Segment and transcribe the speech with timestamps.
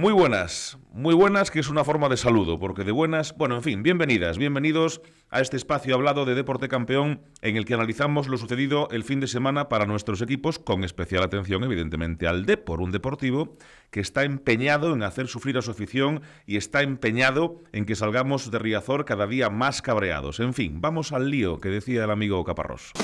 [0.00, 3.62] Muy buenas, muy buenas, que es una forma de saludo, porque de buenas, bueno, en
[3.62, 8.38] fin, bienvenidas, bienvenidos a este espacio hablado de Deporte Campeón, en el que analizamos lo
[8.38, 12.92] sucedido el fin de semana para nuestros equipos, con especial atención, evidentemente, al Depor, un
[12.92, 13.58] deportivo
[13.90, 18.50] que está empeñado en hacer sufrir a su afición y está empeñado en que salgamos
[18.50, 20.40] de Riazor cada día más cabreados.
[20.40, 22.94] En fin, vamos al lío que decía el amigo Caparrós.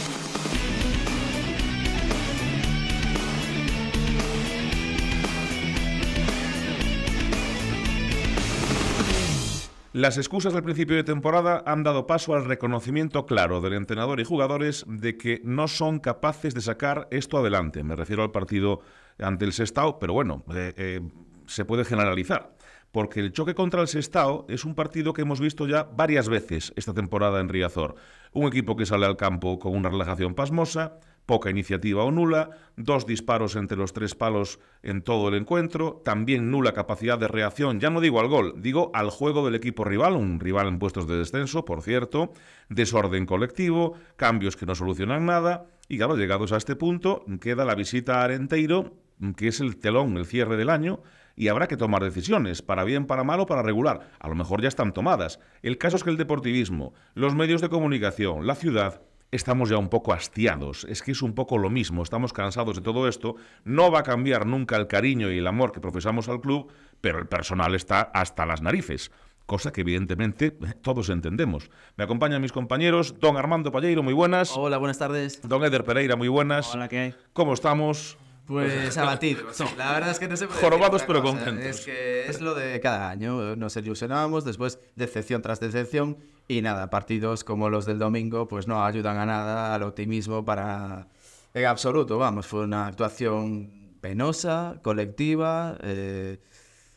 [9.96, 14.24] Las excusas del principio de temporada han dado paso al reconocimiento claro del entrenador y
[14.24, 17.82] jugadores de que no son capaces de sacar esto adelante.
[17.82, 18.82] Me refiero al partido
[19.18, 21.00] ante el Sestao, pero bueno, eh, eh,
[21.46, 22.54] se puede generalizar.
[22.92, 26.74] Porque el choque contra el Sestao es un partido que hemos visto ya varias veces
[26.76, 27.94] esta temporada en Riazor.
[28.32, 33.04] Un equipo que sale al campo con una relajación pasmosa, poca iniciativa o nula, dos
[33.04, 37.90] disparos entre los tres palos en todo el encuentro, también nula capacidad de reacción, ya
[37.90, 41.18] no digo al gol, digo al juego del equipo rival, un rival en puestos de
[41.18, 42.32] descenso, por cierto,
[42.68, 47.74] desorden colectivo, cambios que no solucionan nada, y claro, llegados a este punto, queda la
[47.74, 48.94] visita a Arenteiro,
[49.36, 51.00] que es el telón, el cierre del año,
[51.36, 54.10] y habrá que tomar decisiones, para bien, para mal o para regular.
[54.18, 55.38] A lo mejor ya están tomadas.
[55.62, 59.88] El caso es que el deportivismo, los medios de comunicación, la ciudad, estamos ya un
[59.88, 60.84] poco hastiados.
[60.84, 63.36] Es que es un poco lo mismo, estamos cansados de todo esto.
[63.64, 67.18] No va a cambiar nunca el cariño y el amor que profesamos al club, pero
[67.18, 69.10] el personal está hasta las narices.
[69.46, 71.70] Cosa que evidentemente todos entendemos.
[71.96, 74.56] Me acompañan mis compañeros, don Armando Palleiro, muy buenas.
[74.56, 75.40] Hola, buenas tardes.
[75.42, 76.74] Don Eder Pereira, muy buenas.
[76.74, 77.14] Hola, ¿qué hay?
[77.32, 78.18] ¿Cómo estamos?
[78.46, 79.58] Pues abatidos.
[79.76, 81.64] la verdad es que no se puede Jorobados pero contentos.
[81.64, 83.56] Es que es lo de cada año.
[83.56, 86.16] Nos ilusionamos, después decepción tras decepción
[86.48, 91.08] y nada, partidos como los del domingo pues no ayudan a nada al optimismo para...
[91.54, 95.78] En absoluto, vamos, fue una actuación penosa, colectiva.
[95.82, 96.38] Eh,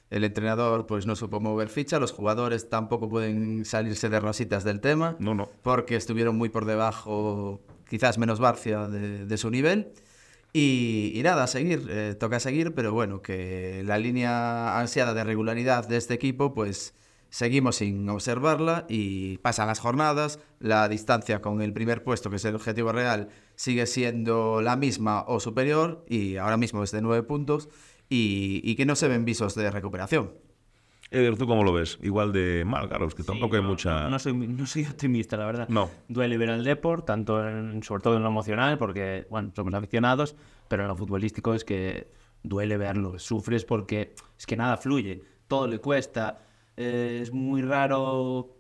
[0.10, 4.82] el entrenador pues no supo mover ficha, los jugadores tampoco pueden salirse de rositas del
[4.82, 5.16] tema.
[5.20, 5.50] No, no.
[5.64, 9.94] Porque estuvieron muy por debajo, quizás menos Barcia, de, de su nivel.
[10.52, 15.88] Y, nada, a seguir, eh, toca seguir, pero bueno, que la línea ansiada de regularidad
[15.88, 16.96] de este equipo, pues
[17.30, 22.46] seguimos sin observarla y pasan las jornadas, la distancia con el primer puesto, que es
[22.46, 27.22] el objetivo real, sigue siendo la misma o superior y ahora mismo es de nueve
[27.24, 27.70] puntos
[28.10, 30.32] y que no se ven visos de recuperación.
[31.12, 31.98] Eder, ¿tú cómo lo ves?
[32.04, 34.10] Igual de mal, claro, es que tampoco sí, hay no, mucha...
[34.10, 35.68] No soy, no soy optimista, la verdad.
[35.68, 35.90] No.
[36.08, 40.36] Duele ver al Deport, tanto en, sobre todo en lo emocional, porque, bueno, somos aficionados,
[40.68, 42.12] pero en lo futbolístico es que
[42.44, 46.44] duele verlo, sufres porque es que nada fluye, todo le cuesta,
[46.78, 48.56] eh, es muy raro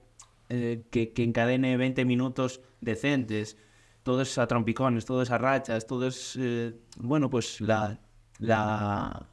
[0.49, 3.57] eh, que, que, encadene 20 minutos decentes,
[4.01, 7.99] todo es a trompicones, todo es a rachas, todo es, eh, bueno, pues la...
[8.39, 9.29] la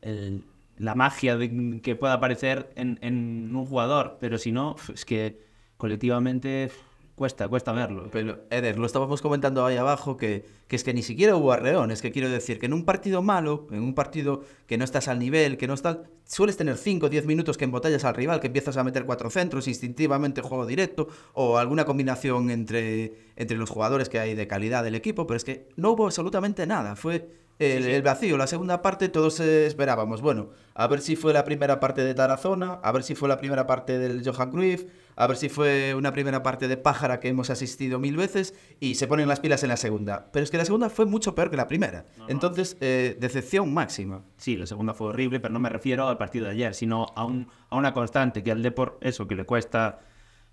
[0.00, 0.42] el,
[0.78, 5.40] la magia de, que pueda aparecer en, un jugador, pero si no, es que
[5.76, 6.70] colectivamente
[7.18, 8.08] cuesta, cuesta verlo.
[8.12, 12.00] Pero, Eder, lo estábamos comentando ahí abajo, que, es que ni siquiera hubo arreón, es
[12.00, 15.18] que quiero decir que en un partido malo, en un partido que no estás al
[15.18, 18.46] nivel, que no está, sueles tener 5 o 10 minutos que embotellas al rival, que
[18.46, 24.08] empiezas a meter cuatro centros, instintivamente juego directo, o alguna combinación entre, entre los jugadores
[24.08, 27.78] que hay de calidad del equipo, pero es que no hubo absolutamente nada, fue el,
[27.78, 27.94] sí, sí.
[27.94, 28.36] el, vacío.
[28.36, 32.74] La segunda parte todos esperábamos, bueno, a ver si fue la primera parte de Tarazona,
[32.82, 34.84] a ver si fue la primera parte del Johan Cruyff,
[35.16, 38.94] a ver si fue una primera parte de Pájara que hemos asistido mil veces y
[38.94, 40.30] se ponen las pilas en la segunda.
[40.32, 42.06] Pero es que la segunda fue mucho peor que la primera.
[42.16, 42.30] No, no.
[42.30, 44.22] Entonces, eh, decepción máxima.
[44.36, 47.24] Sí, la segunda fue horrible, pero no me refiero al partido de ayer, sino a,
[47.24, 49.98] un, a una constante que al Deport, eso, que le cuesta,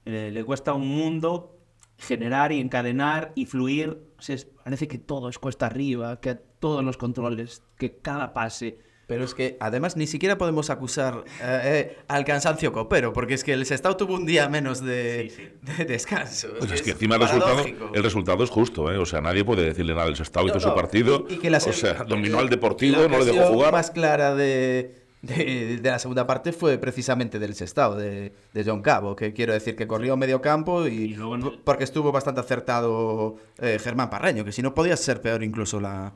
[0.06, 1.55] eh, le cuesta un mundo
[1.98, 3.98] generar y encadenar y fluir.
[4.18, 8.80] O sea, parece que todo es cuesta arriba, que todos los controles, que cada pase.
[9.08, 13.44] Pero es que además ni siquiera podemos acusar eh, eh, al cansancio copero, porque es
[13.44, 15.74] que el Sestao tuvo un día menos de, sí, sí.
[15.78, 16.48] de descanso.
[16.58, 18.98] Pues es, es que encima el resultado, el resultado, es justo, ¿eh?
[18.98, 21.52] o sea, nadie puede decirle nada al Sestao, hizo no, su partido, y, y que
[21.52, 23.74] la, o sea, dominó al Deportivo, no le dejó jugar.
[23.74, 28.82] más clara de, de, de, la segunda parte fue precisamente del Sestao, de, de, John
[28.82, 33.36] Cabo, que quiero decir que corrió medio campo y, y luego, porque estuvo bastante acertado
[33.60, 36.14] eh, Germán Parreño, que si no podía ser peor incluso la,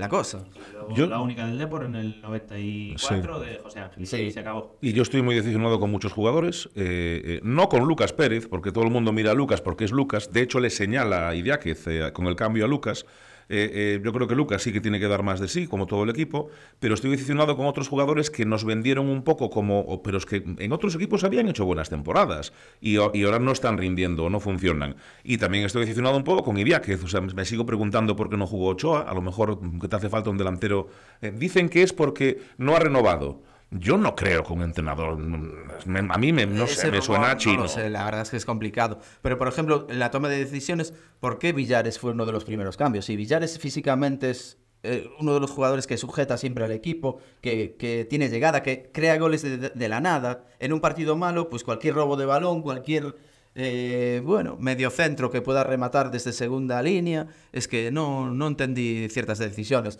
[0.00, 0.44] la cosa.
[0.94, 3.46] Yo, la única del Depor en el 94 sí.
[3.46, 4.06] de José Ángel.
[4.06, 4.16] Sí.
[4.16, 4.78] Y se acabó.
[4.80, 6.68] Y yo estoy muy decepcionado con muchos jugadores.
[6.74, 9.92] Eh, eh, no con Lucas Pérez, porque todo el mundo mira a Lucas porque es
[9.92, 10.32] Lucas.
[10.32, 13.04] De hecho, le señala a Idiáquez eh, con el cambio a Lucas.
[13.52, 15.86] Eh, eh, yo creo que Lucas sí que tiene que dar más de sí, como
[15.86, 20.02] todo el equipo, pero estoy decepcionado con otros jugadores que nos vendieron un poco como,
[20.04, 24.30] pero es que en otros equipos habían hecho buenas temporadas y, ahora no están rindiendo,
[24.30, 24.94] no funcionan.
[25.24, 28.36] Y también estoy decepcionado un poco con Idiáquez, o sea, me sigo preguntando por qué
[28.36, 30.88] no jugó Ochoa, a lo mejor que te hace falta un delantero.
[31.20, 35.16] Eh, dicen que es porque no ha renovado Yo no creo que un entrenador.
[35.16, 37.62] me- a mí me, no sé, Ese me suena no chino.
[37.62, 38.98] lo sé, la verdad es que es complicado.
[39.22, 42.44] Pero, por ejemplo, en la toma de decisiones, ¿por qué Villares fue uno de los
[42.44, 43.04] primeros cambios?
[43.04, 47.76] Si Villares físicamente es eh, uno de los jugadores que sujeta siempre al equipo, que,
[47.78, 50.46] que tiene llegada, que crea goles de, de- de la nada.
[50.58, 53.14] En un partido malo, pues cualquier robo de balón, cualquier,
[53.54, 59.08] eh, bueno, medio centro que pueda rematar desde segunda línea, es que no, no entendí
[59.10, 59.98] ciertas decisiones.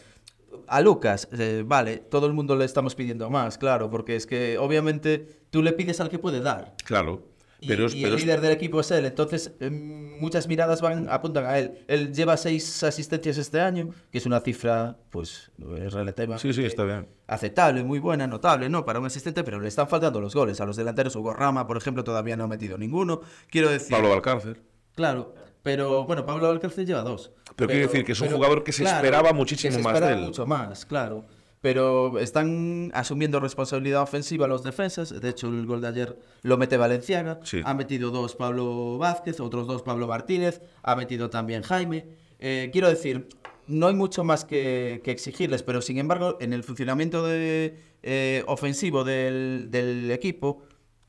[0.67, 4.59] A Lucas, eh, vale, todo el mundo le estamos pidiendo más, claro, porque es que
[4.59, 6.75] obviamente tú le pides al que puede dar.
[6.85, 7.27] Claro.
[7.63, 11.11] Y, Pero, y pero el líder del equipo es él, entonces em, muchas miradas van
[11.11, 11.85] apuntan a él.
[11.89, 16.39] Él lleva seis asistencias este año, que es una cifra, pues, es relativa.
[16.39, 17.07] Sí, sí, está bien.
[17.27, 18.87] Aceptable, muy buena, notable, ¿no?
[18.87, 20.59] Para un asistente, pero le están faltando los goles.
[20.63, 23.21] A los delanteros, Hugo Rama, por ejemplo, todavía no ha metido ninguno.
[23.51, 23.91] Quiero decir...
[23.91, 24.57] Pablo Valcárcel.
[24.95, 27.33] Claro, pero bueno, Pablo Alcácer lleva dos.
[27.57, 30.17] Pero quiero decir que es un jugador que se esperaba muchísimo que se más esperaba
[30.17, 30.27] de él.
[30.29, 31.25] mucho más, claro.
[31.61, 35.21] Pero están asumiendo responsabilidad ofensiva los defensas.
[35.21, 37.39] De hecho, el gol de ayer lo mete Valenciaga.
[37.43, 37.61] Sí.
[37.63, 40.63] Ha metido dos Pablo Vázquez, otros dos Pablo Martínez.
[40.83, 42.07] Ha metido también Jaime.
[42.39, 43.29] Eh, quiero decir,
[43.67, 48.43] no hay mucho más que, que exigirles, pero sin embargo, en el funcionamiento de, eh,
[48.47, 50.63] ofensivo del, del equipo,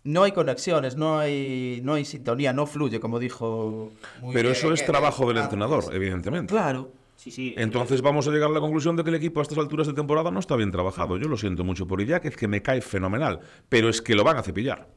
[0.03, 3.92] no hay conexiones, no hay, no hay sintonía, no fluye, como dijo.
[4.21, 5.53] muy Pero bien eso es Eres trabajo del antes.
[5.53, 6.51] entrenador, evidentemente.
[6.53, 6.92] Claro.
[7.15, 7.53] Sí, sí.
[7.56, 9.94] Entonces vamos a llegar a la conclusión de que el equipo a estas alturas de
[9.94, 11.18] temporada no está bien trabajado.
[11.18, 13.39] Yo lo siento mucho por Idiáquez, que me cae fenomenal,
[13.69, 14.88] pero es que lo van a cepillar.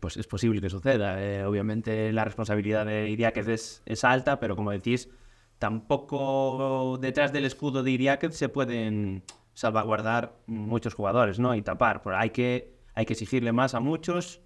[0.00, 1.22] pues es posible que suceda.
[1.22, 5.10] Eh, obviamente la responsabilidad de Iriáquez es, es alta, pero como decís,
[5.58, 9.22] tampoco detrás del escudo de Iriáquez se pueden
[9.52, 11.54] salvaguardar muchos jugadores, ¿no?
[11.54, 12.02] Y tapar.
[12.02, 14.40] Pero hay que, hay que exigirle más a muchos,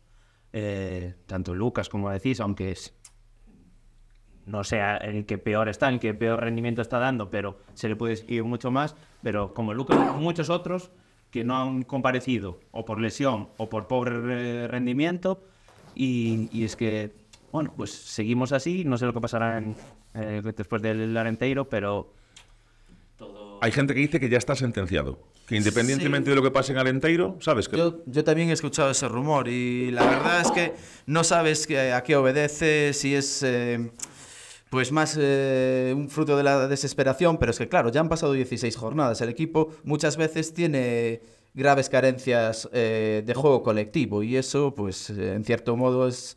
[0.53, 2.95] eh, tanto Lucas como decís, aunque es-
[4.47, 7.97] no sea el que peor está, el que peor rendimiento está dando, pero se le
[7.97, 8.97] puede exigir mucho más.
[9.23, 10.91] Pero como Lucas, muchos otros
[11.31, 15.44] que no han comparecido o por lesión o por pobre rendimiento.
[15.94, 17.15] Y, es que,
[17.53, 18.85] bueno, pues seguimos así.
[18.85, 19.62] No sé lo que pasará
[20.15, 22.15] eh, después del Arenteiro, pero
[23.60, 25.19] Hay gente que dice que ya está sentenciado.
[25.46, 27.69] Que independientemente de lo que pase en Alenteiro, ¿sabes?
[27.69, 30.75] Que Yo, yo también he escuchado ese rumor y la verdad es que
[31.06, 33.90] no sabes que- a qué obedece, si es eh,
[34.70, 38.32] pues más eh, un fruto de la desesperación, pero es que claro, ya han pasado
[38.34, 39.20] 16 jornadas.
[39.22, 41.22] El equipo muchas veces tiene
[41.55, 46.37] graves carencias eh, de juego colectivo y eso pues en cierto modo es,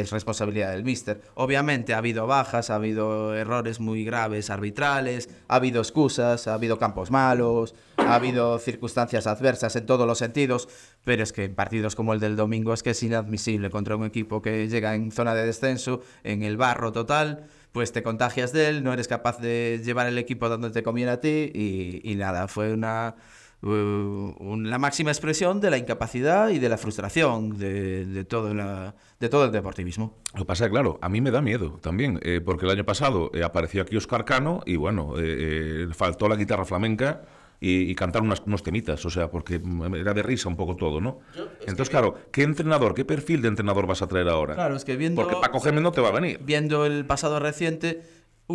[0.00, 1.20] es responsabilidad del míster.
[1.34, 6.78] Obviamente ha habido bajas, ha habido errores muy graves arbitrales, ha habido excusas, ha habido
[6.78, 10.68] campos malos, ha habido circunstancias adversas en todos los sentidos,
[11.04, 14.04] pero es que en partidos como el del domingo es que es inadmisible contra un
[14.04, 18.68] equipo que llega en zona de descenso, en el barro total, pues te contagias de
[18.68, 22.14] él, no eres capaz de llevar el equipo donde te conviene a ti y, y
[22.16, 23.14] nada, fue una...
[23.62, 28.52] uh, un- la máxima expresión de la incapacidad y de la frustración de, de todo,
[28.54, 30.16] la- de todo el deportivismo.
[30.34, 32.72] Lo que pasa es que, claro, a mí me da miedo también, eh, porque el
[32.72, 37.22] año pasado eh, apareció aquí Oscar Cano y, bueno, eh, eh, faltó la guitarra flamenca
[37.60, 40.74] y, y cantar unas- unos temitas, o sea, porque mm, era de risa un poco
[40.74, 41.20] todo, ¿no?
[41.60, 44.54] Entonces, claro, ¿qué entrenador, qué perfil de entrenador vas a traer ahora?
[44.54, 45.22] Claro, es que viendo...
[45.22, 46.40] Porque Paco Gémez no te va a venir.
[46.42, 48.02] viendo el pasado reciente,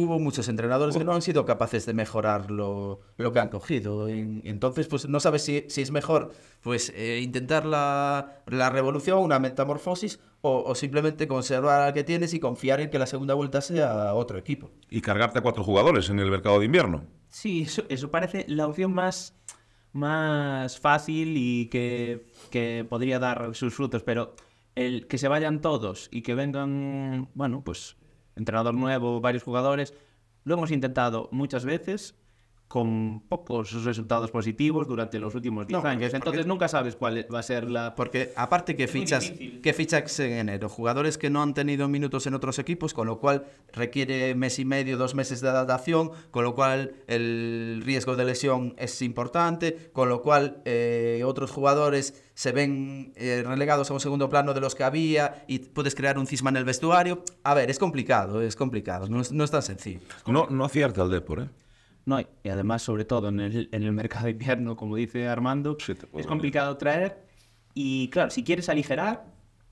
[0.03, 4.07] hubo muchos entrenadores que no han sido capaces de mejorar lo, lo que han cogido.
[4.07, 9.19] En- entonces, pues no sabes si, si es mejor pues eh, intentar la, la revolución,
[9.19, 13.33] una metamorfosis, o, o simplemente conservar al que tienes y confiar en que la segunda
[13.33, 14.71] vuelta sea otro equipo.
[14.89, 17.03] Y cargarte a cuatro jugadores en el mercado de invierno.
[17.29, 19.35] Sí, eso, eso parece la opción más,
[19.93, 24.35] más fácil y que, que podría dar sus frutos, pero
[24.75, 27.97] el que se vayan todos y que vengan, bueno, pues
[28.37, 29.93] entrenador nuevo, varios jugadores,
[30.43, 32.15] lo hemos intentado muchas veces
[32.67, 36.01] con pocos resultados positivos durante los últimos 10 No, años.
[36.03, 37.95] porque- Entonces nunca sabes cuál va a ser la...
[37.95, 39.31] Porque aparte que fichas,
[39.63, 43.19] que fichas en enero, jugadores que no han tenido minutos en otros equipos, con lo
[43.19, 48.25] cual requiere mes y medio, dos meses de adaptación, con lo cual el riesgo de
[48.25, 53.99] lesión es importante, con lo cual eh, otros jugadores se ven eh, relegados a un
[54.01, 57.23] segundo plano de los que había y puedes crear un cisma en el vestuario.
[57.43, 60.01] A ver, es complicado, es complicado, no es, no es tan sencillo.
[60.27, 61.49] No, no acierta el Depor, ¿eh?
[62.07, 65.75] No, y además, sobre todo en el, en el mercado de invierno, como dice Armando,
[65.77, 67.21] Sí, es complicado traer.
[67.73, 69.25] Y claro, si quieres aligerar,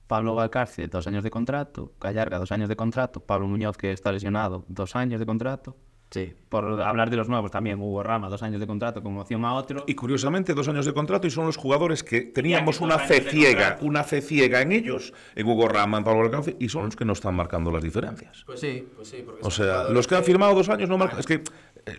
[0.06, 4.12] Pablo Valcarce, dos años de contrato, Gallarga, dos años de contrato, Pablo Muñoz, que está
[4.12, 5.76] lesionado, dos años de contrato.
[6.10, 6.32] Sí.
[6.48, 9.54] Por hablar de los nuevos también, Hugo Rama, dos años de contrato como opción a
[9.54, 9.84] otro.
[9.88, 13.20] Y curiosamente, dos años de contrato y son los jugadores que teníamos que una fe
[13.20, 16.96] ciega, una fe ciega en ellos, en Hugo Rama, en Pablo Alcance, y son los
[16.96, 18.44] que no están marcando las diferencias.
[18.46, 19.22] Pues sí, pues sí.
[19.26, 21.18] Porque O sea, los que han firmado dos años no marcan.
[21.18, 21.42] Es que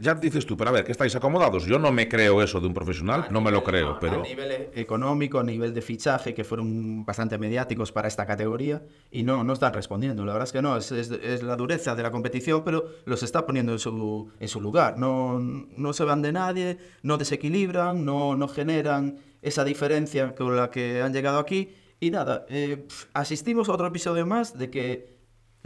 [0.02, 1.66] ya dices tú, pero a ver, que estáis acomodados.
[1.66, 4.20] Yo no me creo eso de un profesional, no me lo creo, pero...
[4.22, 8.82] A nivel e- económico, a nivel de fichaje, que fueron bastante mediáticos para esta categoría,
[9.12, 10.26] y no, no están respondiendo.
[10.26, 13.24] La verdad es que no, es, es- es la dureza de la competición, pero los
[13.24, 14.98] está poniendo en su, en su lugar.
[14.98, 20.70] No, no se van de nadie, no desequilibran, no, no generan esa diferencia con la
[20.70, 21.70] que han llegado aquí.
[22.00, 25.17] Y nada, eh, asistimos a otro episodio más de que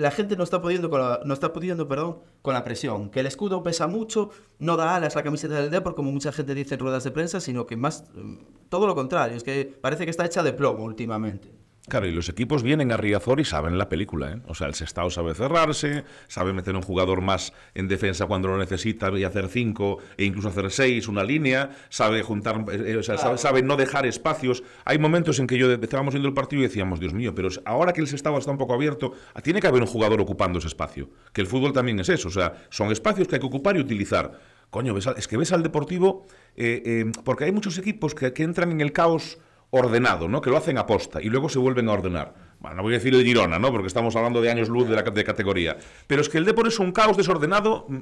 [0.02, 3.10] la gente no está pudiendo con la, no está pudiendo, perdón, con la presión.
[3.10, 6.56] Que el escudo pesa mucho, no da alas la camiseta del Depor, como mucha gente
[6.56, 8.38] dice en ruedas de prensa, sino que más mm,
[8.70, 11.61] todo lo contrario, es que parece que está hecha de plomo últimamente.
[11.90, 14.42] Claro, y los equipos vienen a Riazor y saben la película, ¿eh?
[14.48, 18.58] O sea, el Sestao sabe cerrarse, sabe meter un jugador más en defensa cuando lo
[18.60, 23.18] necesita y hacer cinco e incluso hacer seis, una línea, sabe juntar, eh, o sea,
[23.18, 24.64] sabe, sabe no dejar espacios.
[24.86, 27.94] Hay momentos en que yo estábamos viendo el partido y decíamos, Dios mío, pero ahora
[27.94, 31.10] que el Sestao está un poco abierto, tiene que haber un jugador ocupando ese espacio.
[31.34, 33.80] Que el fútbol también es eso, o sea, son espacios que hay que ocupar y
[33.80, 34.40] utilizar.
[34.70, 38.32] Coño, ves al- es que ves al Deportivo, eh, eh, porque hay muchos equipos que,
[38.34, 39.40] que entran en el caos
[39.72, 40.42] ordenado, ¿no?
[40.42, 42.34] Que lo hacen aposta y luego se vuelven a ordenar.
[42.60, 43.72] Bueno, no voy a decir el Girona, ¿no?
[43.72, 45.78] Porque estamos hablando de años luz de la categoría.
[46.08, 48.00] Pero es que el Depor es un caos desordenado, mm,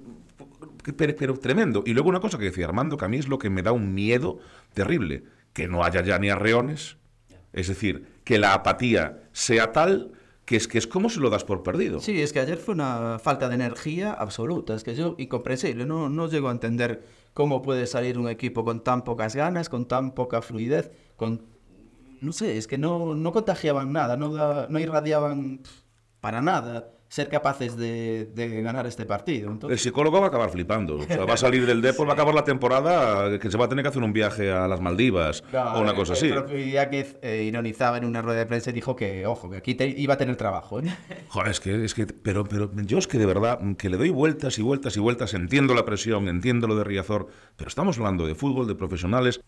[0.97, 1.83] pero, pero tremendo.
[1.85, 3.71] Y luego una cosa que decía Armando, que a mí es lo que me da
[3.71, 4.39] un miedo
[4.73, 5.23] terrible,
[5.53, 6.97] que no haya ya ni arreones.
[7.53, 10.11] Es decir, que la apatía sea tal
[10.49, 11.99] que es que es como se lo das por perdido.
[11.99, 16.09] Sí, es que ayer fue una falta de energía absoluta, es que yo incomprensible, no,
[16.09, 17.03] no llego a entender
[17.35, 21.45] cómo puede salir un equipo con tan pocas ganas, con tan poca fluidez, con...
[22.21, 25.61] No sé, es que no, no contagiaban nada, no, da- no irradiaban
[26.21, 29.57] para nada ser capaces de, de ganar este partido.
[29.67, 30.97] El psicólogo va a acabar flipando.
[30.97, 33.65] O sea, va a salir del Depor, va a acabar la temporada que se va
[33.65, 35.43] a tener que hacer un viaje a las Maldivas
[35.75, 36.27] o una cosa así.
[36.55, 39.87] Iñáquez, eh, ironizaba en una rueda de prensa y dijo que, ojo, que aquí te-
[39.87, 40.79] iba a tener trabajo.
[40.79, 40.83] ¿eh?
[41.29, 44.09] Joder, es que, es que, pero, pero yo es que de verdad, que le doy
[44.11, 48.27] vueltas y vueltas y vueltas, entiendo la presión, entiendo lo de Riazor, pero estamos hablando
[48.27, 49.41] de fútbol, de profesionales,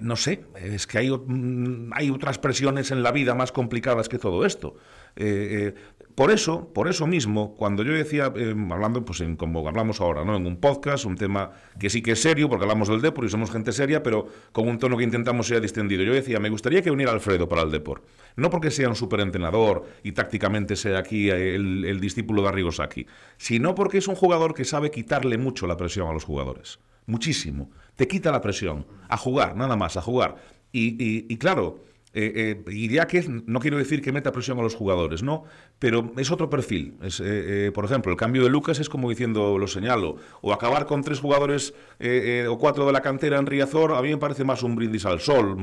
[0.00, 4.18] no sé, es que hay, mm, hay otras presiones en la vida más complicadas que
[4.18, 4.76] todo esto.
[5.16, 5.74] Eh, eh,
[6.14, 10.24] por eso, por eso mismo, cuando yo decía, eh, hablando, pues en, como hablamos ahora,
[10.24, 10.36] ¿no?
[10.36, 13.30] En un podcast, un tema que sí que es serio, porque hablamos del Depor y
[13.30, 16.02] somos gente seria, pero con un tono que intentamos ser distendido.
[16.02, 18.02] Yo decía, me gustaría que viniera Alfredo para el Depor.
[18.36, 23.06] No porque sea un superentrenador y tácticamente sea aquí el, discípulo de Arrigosaki,
[23.38, 26.78] sino porque es un jugador que sabe quitarle mucho la presión a los jugadores.
[27.06, 27.70] Muchísimo.
[27.96, 28.86] Te quita la presión.
[29.08, 30.36] A jugar, nada más, a jugar.
[30.74, 31.80] Y claro,
[32.14, 35.44] eh, eh, que no quiero decir que meta presión a los jugadores, no,
[35.78, 36.96] pero es otro perfil.
[37.02, 40.52] Es, eh, eh, por ejemplo, el cambio de Lucas es como diciendo, lo señalo, o
[40.52, 41.74] acabar con tres jugadores
[42.48, 45.20] o cuatro de la cantera en Riazor, a mí me parece más un brindis al
[45.20, 45.56] sol,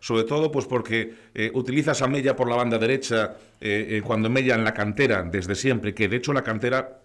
[0.00, 1.14] sobre todo pues porque
[1.54, 3.36] utilizas a Mella por la banda derecha,
[4.02, 7.00] cuando Mella en la cantera, desde siempre, que de hecho la cantera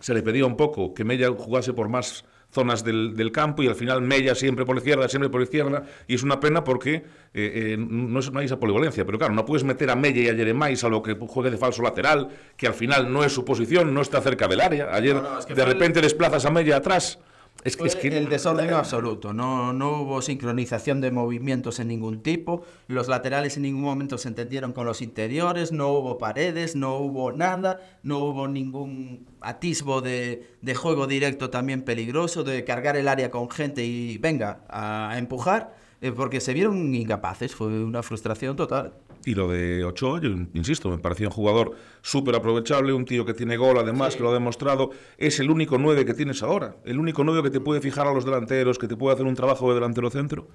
[0.00, 3.68] se le pedía un poco que Mella jugase por más zonas del, del campo y
[3.68, 6.62] al final Mella siempre por la izquierda, siempre por la izquierda y es una pena
[6.62, 7.02] porque eh,
[7.34, 10.28] eh, no, es- no hay esa polivalencia, pero claro, no puedes meter a Mella y
[10.28, 13.94] a Jeremai salvo que juegue de falso lateral, que al final no es su posición,
[13.94, 16.50] no está cerca del área, ayer No, no, es que de el- repente desplazas a
[16.50, 17.18] Mella atrás,
[17.64, 22.20] es que, es que el desorden absoluto, no, no hubo sincronización de movimientos en ningún
[22.20, 26.96] tipo, los laterales en ningún momento se entendieron con los interiores, no hubo paredes, no
[26.96, 33.06] hubo nada, no hubo ningún atisbo de, de juego directo también peligroso, de cargar el
[33.06, 38.56] área con gente y venga a empujar, eh, porque se vieron incapaces, fue una frustración
[38.56, 38.92] total.
[39.24, 43.34] Y lo de Ochoa, yo insisto, me parecía un jugador súper aprovechable, un tío que
[43.34, 44.90] tiene gol, además, que lo ha demostrado.
[45.16, 48.12] Es el único 9 que tienes ahora, el único 9 que te puede fijar a
[48.12, 50.48] los delanteros, que te puede hacer un trabajo de delantero centro.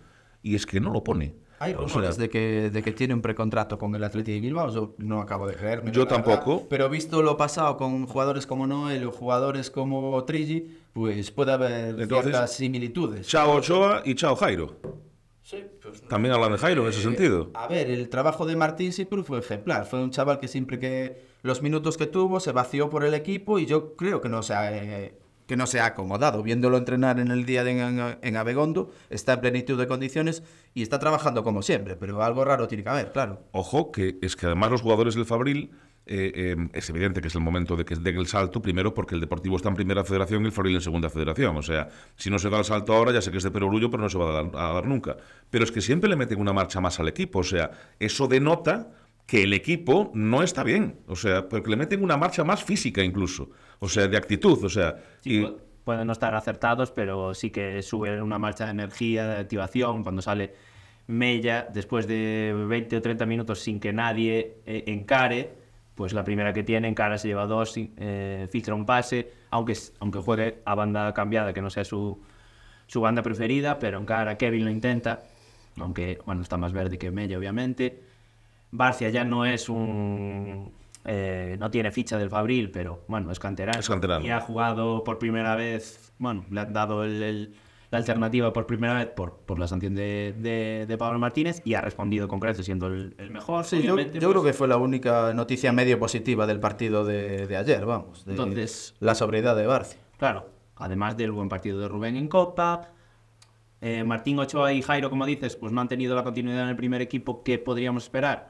[0.44, 1.34] Y es que no lo pone.
[1.60, 4.40] Hay O sea, rumores de que, de que tiene un precontrato con el Atleti de
[4.42, 5.92] Bilbao, yo no acabo de creerme.
[5.92, 6.26] Yo la verdad.
[6.26, 6.68] tampoco.
[6.70, 12.02] Pero visto lo pasado con jugadores como Noel o jugadores como Trigi, pues puede haber
[12.02, 13.28] Entonces, ciertas similitudes.
[13.28, 14.76] Chao Ochoa y chao Jairo.
[15.48, 17.52] Sí, pues, También hablan de Jairo en ese eh, sentido.
[17.54, 19.86] A ver, el trabajo de Martín Sipur fue ejemplar.
[19.86, 23.58] Fue un chaval que siempre que los minutos que tuvo se vació por el equipo
[23.58, 26.44] y yo creo que no se ha, eh, que no se ha acomodado.
[26.44, 30.82] Viéndolo entrenar en el día de en, en Abegondo, está en plenitud de condiciones y
[30.82, 33.40] está trabajando como siempre, pero algo raro tiene que haber, claro.
[33.54, 35.72] Ojo, que es que además los jugadores del Fabril,
[36.10, 39.16] eh, eh, es evidente que es el momento de que den el salto, primero porque
[39.16, 41.56] el Deportivo está en primera federación y el Fabril en segunda federación.
[41.58, 43.90] O sea, si no se da el salto ahora, ya sé que es de perogrullo,
[43.90, 45.18] pero no se va a dar, a dar nunca.
[45.50, 47.40] Pero es que siempre le meten una marcha más al equipo.
[47.40, 48.90] O sea, eso denota
[49.26, 51.00] que el equipo no está bien.
[51.08, 53.50] O sea, porque le meten una marcha más física incluso.
[53.80, 54.64] O sea, de actitud.
[54.64, 58.66] O sea, Sí, y- pu- pueden no estar acertados, pero sí que sube una marcha
[58.66, 60.54] de energía, de activación, cuando sale
[61.08, 65.54] Mella, después de 20 o 30 minutos sin que nadie eh, encare,
[65.98, 70.20] pues la primera que tiene, encara, se lleva dos, eh, filtra un pase, aunque, aunque
[70.20, 72.22] juegue a banda cambiada, que no sea su,
[72.86, 75.24] su banda preferida, pero en cara Kevin lo intenta,
[75.80, 78.04] aunque bueno, está más verde que Mella, obviamente.
[78.72, 80.72] Barcia ya no es un.
[81.06, 83.80] eh, no tiene ficha del Fabril, pero bueno, es canterano.
[83.80, 84.24] Es canterano.
[84.26, 86.14] Y ha jugado por primera vez.
[86.20, 87.56] Bueno, le han dado el- el-
[87.90, 91.74] la alternativa por primera vez por, por la sanción de, de, de Pablo Martínez y
[91.76, 93.64] ha respondido con creces siendo el, el mejor.
[93.64, 97.48] Sí, yo, yo pues, creo que fue la única noticia medio positiva del partido de,
[97.48, 98.26] de ayer, vamos.
[98.26, 100.00] de Entonces- la sobriedad de Barcia.
[100.18, 102.90] Claro, además del buen partido de Rubén en Copa.
[103.80, 106.76] eh, Martín Ochoa y Jairo, como dices, pues no han tenido la continuidad en el
[106.76, 108.50] primer equipo que podríamos esperar.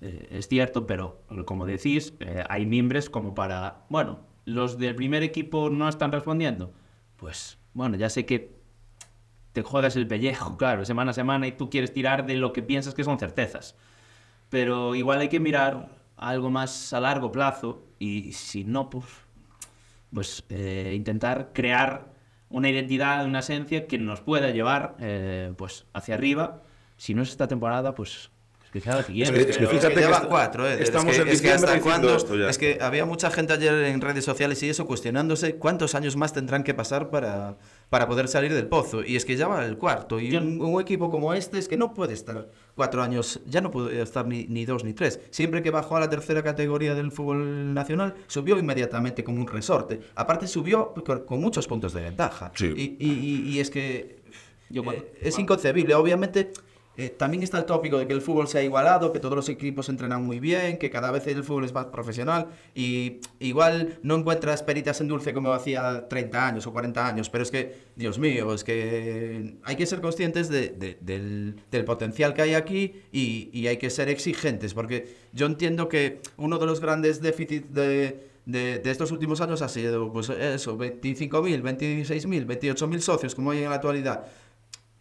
[0.00, 5.22] Eh, es cierto, pero como decís, eh, hay miembros como para, bueno, los del primer
[5.24, 6.72] equipo no están respondiendo.
[7.16, 8.56] Pues bueno, ya sé que
[9.58, 12.62] te juegas el pellejo, claro, semana a semana y tú quieres tirar de lo que
[12.62, 13.74] piensas que son certezas.
[14.50, 19.04] Pero igual hay que mirar algo más a largo plazo y si no, pues,
[20.14, 22.12] pues eh, intentar crear
[22.50, 26.62] una identidad, una esencia que nos pueda llevar eh, pues hacia arriba.
[26.96, 28.30] Si no es esta temporada, pues
[28.72, 29.40] siguiente.
[29.40, 30.82] Es que- es que fíjate ya que cuatro, ¿eh?
[30.82, 32.48] estamos es que, en es que hasta cuándo- esto ya.
[32.50, 36.32] Es que había mucha gente ayer en redes sociales y eso cuestionándose cuántos años más
[36.32, 37.56] tendrán que pasar para,
[37.90, 39.02] para poder salir del pozo.
[39.04, 40.20] Y es que ya va el cuarto.
[40.20, 43.70] Y un, un equipo como este es que no puede estar cuatro años, ya no
[43.70, 45.20] puede estar ni, ni dos ni tres.
[45.30, 50.00] Siempre que bajó a la tercera categoría del fútbol nacional, subió inmediatamente como un resorte.
[50.14, 52.52] Aparte subió con, con muchos puntos de ventaja.
[52.54, 52.66] Sí.
[52.76, 54.18] Y, y- y- y es que
[54.70, 55.94] Yo cuando- eh, es inconcebible.
[55.94, 56.50] Obviamente,
[56.98, 59.48] eh, también está el tópico de que el fútbol se ha igualado, que todos los
[59.48, 64.16] equipos entrenan muy bien, que cada vez el fútbol es más profesional y igual no
[64.16, 68.18] encuentras peritas en dulce como hacía 30 años o 40 años, pero es que, Dios
[68.18, 72.94] mío, es que hay que ser conscientes de- de- del, del potencial que hay aquí
[73.12, 77.72] y, y hay que ser exigentes, porque yo entiendo que uno de los grandes déficits
[77.72, 78.28] de...
[78.48, 83.62] De, de estos últimos años ha sido, pues eso, 25.000, 26.000, 28.000 socios, como hay
[83.62, 84.24] en la actualidad.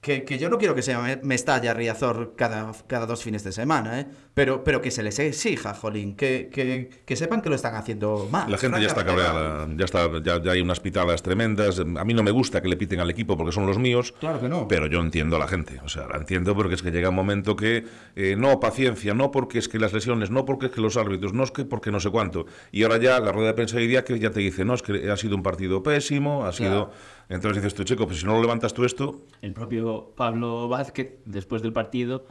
[0.07, 3.51] Que, que yo no quiero que sea Me- Mestalla, Riazor cada, cada dos fines de
[3.51, 4.07] semana, ¿eh?
[4.33, 8.25] Pero, pero que se les exija, jolín, que, que, que sepan que lo están haciendo
[8.31, 8.49] mal.
[8.49, 11.79] La gente ya está cabreada, ya, está, ya, ya hay unas pitadas tremendas.
[11.79, 14.13] A mí no me gusta que le piten al equipo porque son los míos.
[14.17, 14.65] Claro que no.
[14.69, 17.15] Pero yo entiendo a la gente, o sea, la entiendo porque es que llega un
[17.15, 17.83] momento que
[18.15, 21.33] eh, no, paciencia, no porque es que las lesiones, no porque es que los árbitros,
[21.33, 22.45] no es que porque no sé cuánto.
[22.71, 24.83] Y ahora ya la rueda de prensa hoy día que ya te dice, no, es
[24.83, 26.91] que ha sido un partido pésimo, ha sido...
[27.29, 31.13] Entonces dices tú, Checo, pues si no lo levantas tú esto, El propio Pablo Vázquez,
[31.25, 32.25] después del partido,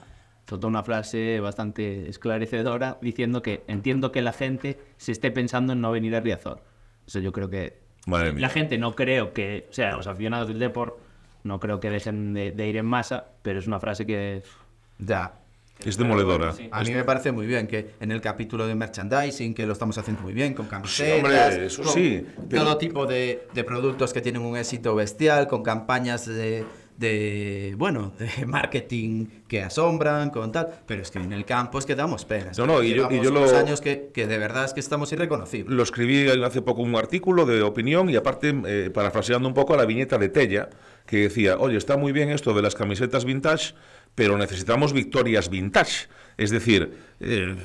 [0.49, 5.81] soltó una frase bastante esclarecedora diciendo que entiendo que la gente se esté pensando en
[5.81, 6.63] no venir a Riazor.
[7.07, 8.43] Eso yo creo que Madre mía.
[8.43, 10.95] la gente no creo que, o sea, los aficionados del Deport
[11.45, 14.43] no creo que dejen de, de ir en masa, pero es una frase que
[14.99, 15.35] Ya.
[15.85, 16.53] es demoledora.
[16.53, 16.69] Sí.
[16.73, 19.97] A mí me parece muy bien que en el capítulo de merchandising, que lo estamos
[19.99, 24.13] haciendo muy bien, con camisetas, hombre, eso con sí, pero- todo tipo de, de productos
[24.13, 26.65] que tienen un éxito bestial, con campañas de,
[26.99, 31.87] de, bueno, de marketing que asombran, con tal, pero es que en el campo es
[31.87, 32.59] que damos penas.
[32.59, 35.13] No, no, y yo- y yo lo- años que, que de verdad es que estamos
[35.13, 35.75] irreconocibles.
[35.75, 39.77] Lo escribí hace poco un artículo de opinión y aparte, eh, parafraseando un poco a
[39.77, 40.69] la viñeta de Tella,
[41.07, 43.75] que decía, oye, está muy bien esto de las camisetas vintage,
[44.15, 46.09] pero necesitamos victorias vintage.
[46.39, 47.57] Es decir, eh,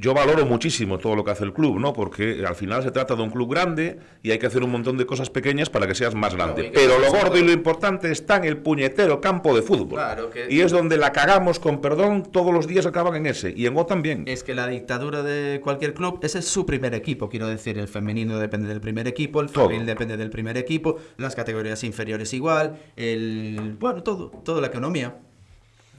[0.00, 1.92] yo valoro muchísimo todo lo que hace el club, ¿no?
[1.92, 4.96] Porque al final se trata de un club grande y hay que hacer un montón
[4.96, 6.70] de cosas pequeñas para que seas más grande.
[6.72, 9.98] Pero lo gordo y lo importante está en el puñetero campo de fútbol.
[9.98, 13.52] Claro, que- Y es donde la cagamos, con perdón, todos los días acaban en ese.
[13.54, 14.24] Y en O también.
[14.26, 17.88] Es que la dictadura de cualquier club, ese es su primer equipo, quiero decir, el
[17.88, 22.78] femenino depende del primer equipo, el femenil depende del primer equipo, las categorías inferiores igual,
[22.96, 25.14] el bueno, todo, toda la economía.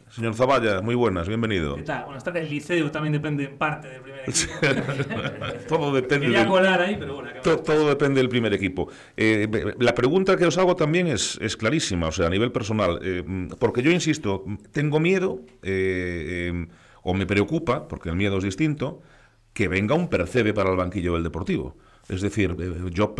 [0.09, 1.75] Señor Zavalla, muy buenas, bienvenido.
[1.75, 2.05] ¿Qué tal?
[2.05, 2.43] Buenas tardes.
[2.43, 4.53] El Liceo también depende en parte del primer equipo.
[5.67, 7.29] Todo depende Quería del, colar ahí, pero bueno.
[7.43, 8.89] to- todo depende del primer equipo.
[9.15, 9.47] Eh,
[9.79, 13.23] la pregunta que os hago también es, es clarísima, o sea, a nivel personal, eh,
[13.59, 16.67] porque yo insisto, tengo miedo, eh, eh,
[17.03, 19.01] o me preocupa, porque el miedo es distinto,
[19.53, 21.77] que venga un percebe para el banquillo del Deportivo.
[22.07, 23.13] Es decir, eh, yo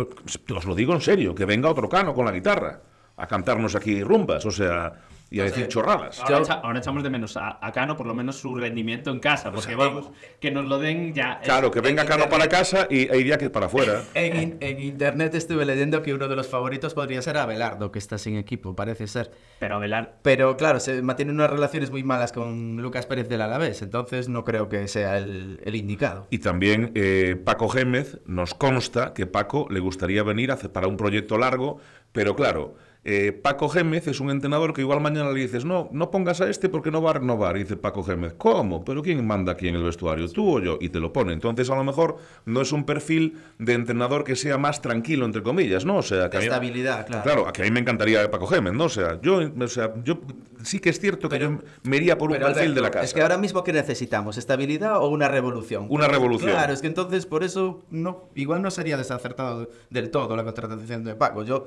[0.56, 2.80] os lo digo en serio, que venga otro cano con la guitarra
[3.16, 4.92] a cantarnos aquí rumbas, o sea,
[5.30, 6.18] y a decir chorradas.
[6.20, 9.20] Ahora, echa- ahora echamos de menos a, a Cano, por lo menos su rendimiento en
[9.20, 11.40] casa, porque vamos, que nos lo den ya.
[11.40, 14.02] Claro, que venga Cano para casa y e iría que para afuera.
[14.14, 17.98] En, in- en internet estuve leyendo que uno de los favoritos podría ser Abelardo, que
[18.00, 19.30] está sin equipo, parece ser.
[19.60, 23.82] Pero Velar, Pero claro, se mantiene unas relaciones muy malas con Lucas Pérez del Alavés,
[23.82, 26.26] entonces no creo que sea el, el indicado.
[26.30, 30.96] Y también eh, Paco Gémez nos consta que Paco le gustaría venir a para un
[30.96, 31.78] proyecto largo,
[32.12, 36.10] pero claro, eh, Paco Gémez es un entrenador que igual mañana le dices, no, no
[36.10, 37.56] pongas a este porque no va a renovar.
[37.56, 38.84] Y dice Paco Gémez, ¿cómo?
[38.84, 40.28] ¿Pero quién manda aquí en el vestuario?
[40.30, 40.76] ¿Tú o yo?
[40.80, 41.32] Y te lo pone.
[41.32, 45.42] Entonces, a lo mejor no es un perfil de entrenador que sea más tranquilo, entre
[45.42, 45.96] comillas, ¿no?
[45.96, 47.22] O sea, que a mí- Estabilidad, claro.
[47.22, 48.84] Claro, a que a mí me encantaría Paco Gémez, ¿no?
[48.84, 50.20] O sea, yo, o sea, yo
[50.62, 53.04] sí que es cierto que yo me iría por un perfil de la Alberto, casa.
[53.06, 54.36] Es que ahora mismo, ¿qué necesitamos?
[54.36, 55.86] ¿Estabilidad o una revolución?
[55.88, 56.50] Una revolución.
[56.50, 61.02] Claro, es que entonces por eso no, igual no sería desacertado del todo la contratación
[61.04, 61.44] de Paco.
[61.44, 61.66] Yo,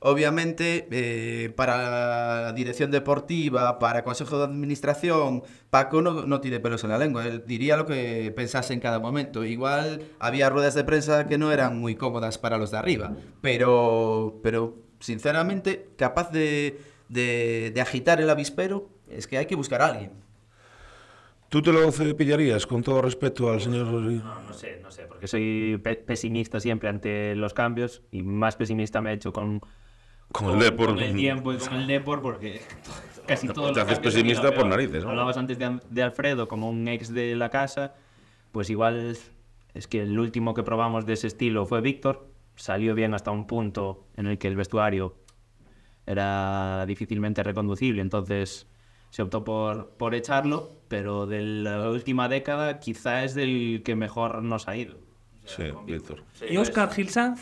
[0.00, 6.84] obviamente, eh, para la dirección deportiva, para consejo de administración, Paco no, no tiene pelos
[6.84, 7.26] en la lengua.
[7.26, 9.44] Él diría lo que pensase en cada momento.
[9.44, 14.40] Igual había ruedas de prensa que no eran muy cómodas para los de arriba, pero,
[14.42, 19.86] pero sinceramente, capaz de, de, de agitar el avispero, es que hay que buscar a
[19.86, 20.12] alguien.
[21.48, 24.22] ¿Tú te lo pillarías con todo respeto al señor Rodríguez?
[24.22, 28.56] No, no sé, no sé, porque soy pe- pesimista siempre ante los cambios y más
[28.56, 29.62] pesimista me he hecho con,
[30.32, 30.88] Con el Depor.
[30.88, 32.60] con el tiempo y con el Depor porque
[33.26, 35.10] casi todos Te haces pesimista por narices, ¿no?
[35.10, 37.94] Hablabas antes de, de Alfredo como un ex de la casa,
[38.52, 39.16] pues igual
[39.74, 43.46] es que el último que probamos de ese estilo fue Víctor, salió bien hasta un
[43.46, 45.16] punto en el que el vestuario
[46.06, 48.66] era difícilmente reconducible, entonces
[49.10, 54.42] se optó por, por echarlo, pero de la última década quizá es del que mejor
[54.42, 54.96] nos ha ido.
[55.44, 56.22] Sí, Víctor.
[56.48, 57.40] Y Oscar Gil Sanz,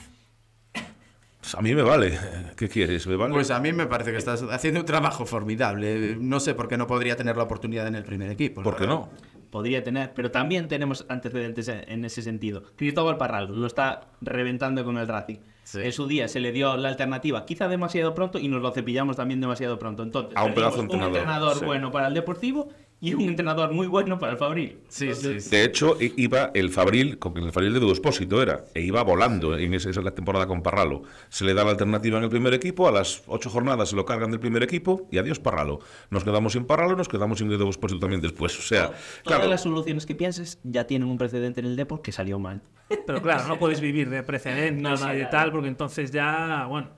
[1.54, 2.18] A mí me vale.
[2.56, 3.06] ¿Qué quieres?
[3.06, 3.32] ¿Me vale?
[3.32, 6.16] Pues a mí me parece que estás haciendo un trabajo formidable.
[6.18, 8.62] No sé por qué no podría tener la oportunidad en el primer equipo.
[8.62, 9.08] ¿Por qué no?
[9.50, 12.64] Podría tener, pero también tenemos antecedentes en ese sentido.
[12.76, 15.36] Cristóbal Parral lo está reventando con el Racing.
[15.62, 15.80] Sí.
[15.82, 19.16] En su día se le dio la alternativa, quizá demasiado pronto, y nos lo cepillamos
[19.16, 20.02] también demasiado pronto.
[20.02, 21.64] Entonces, A un pedazo entrenador, entrenador sí.
[21.64, 24.78] bueno para el Deportivo y un entrenador muy bueno para el Fabril.
[24.88, 25.50] Sí, sí, sí.
[25.50, 29.74] De hecho, iba el Fabril, con el Fabril de Duospósito era, e iba volando en
[29.74, 31.02] esa, esa temporada con Parralo.
[31.28, 34.04] Se le da la alternativa en el primer equipo, a las ocho jornadas se lo
[34.06, 35.80] cargan del primer equipo y adiós Parralo.
[36.10, 38.58] Nos quedamos sin Parralo, nos quedamos sin Duospósito también después.
[38.58, 42.02] O sea, Todas claro, las soluciones que pienses ya tienen un precedente en el Deport
[42.02, 42.62] que salió mal.
[43.06, 46.64] pero claro, no puedes vivir de precedentes No, sí, y de tal, porque entonces ya,
[46.68, 46.88] bueno.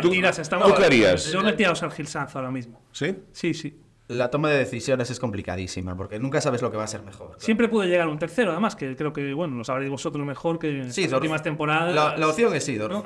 [0.00, 0.68] ¿Tú- Mentiras, estamos.
[0.68, 1.30] tú qué harías?
[1.32, 2.80] Yo metía a Oscar Gil Sanz ahora mismo.
[2.92, 3.14] ¿sí?
[3.32, 3.78] Sí, sí.
[4.08, 7.36] La toma de decisiones es complicadísima porque nunca sabes lo que va a ser mejor.
[7.38, 10.68] Siempre puede llegar un tercero, además, que creo que, bueno, lo sabréis vosotros mejor que
[10.82, 11.22] en Sí, las Dorf.
[11.22, 11.94] últimas temporadas.
[11.94, 13.02] La, la opción es Sidor.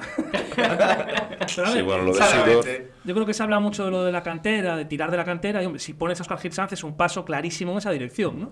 [1.46, 2.22] Sí, bueno, lo de.
[2.22, 2.64] Sidor.
[3.04, 5.24] Yo creo que se habla mucho de lo de la cantera, de tirar de la
[5.24, 5.62] cantera.
[5.62, 8.50] Y hombre, si pones a Oscar Gil es un paso clarísimo en esa dirección, ¿no?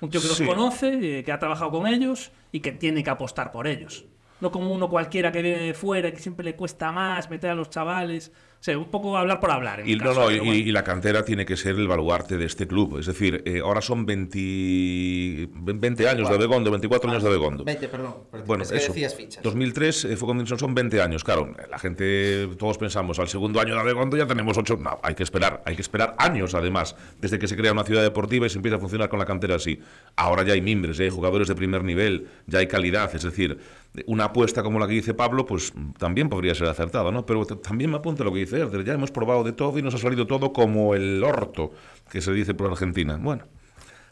[0.00, 3.10] Un tío que los conoce, eh, que ha trabajado con ellos y que tiene que
[3.10, 4.04] apostar por ellos.
[4.40, 7.50] No como uno cualquiera que viene de fuera y que siempre le cuesta más meter
[7.50, 8.32] a los chavales.
[8.60, 9.80] O sea, un poco hablar por hablar.
[9.80, 10.52] en Y, no, no, y, bueno.
[10.54, 12.98] y la cantera tiene que ser el baluarte de este club.
[12.98, 17.64] Es decir, eh, ahora son 20, 20 años de Abegondo, 24 años de Abegondo.
[17.64, 18.14] 20, perdón.
[18.30, 18.46] perdón.
[18.46, 18.92] Bueno, es que eso.
[18.92, 19.42] decías fichas.
[19.42, 21.22] 2003 eh, fue cuando son- son 20 años.
[21.24, 24.76] Claro, la gente, todos pensamos, al segundo año de Abegondo ya tenemos 8.
[24.76, 28.02] No, hay que esperar, hay que esperar años además, desde que se crea una ciudad
[28.02, 29.80] deportiva y se empieza a funcionar con la cantera así.
[30.16, 33.14] Ahora ya hay mimbres, ya hay jugadores de primer nivel, ya hay calidad.
[33.14, 33.58] Es decir,
[34.06, 37.26] una apuesta como la que dice Pablo, pues también podría ser acertada, ¿no?
[37.26, 38.84] Pero también me apunta lo que dice Herder.
[38.84, 41.72] Ya hemos probado de todo y nos ha salido todo como el orto,
[42.10, 43.18] que se dice por Argentina.
[43.20, 43.44] Bueno,